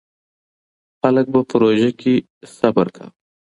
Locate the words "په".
1.49-1.55